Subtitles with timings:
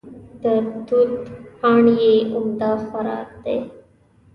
[0.41, 0.43] د
[0.87, 1.23] توت
[1.59, 3.57] پاڼې یې عمده خوراک دی.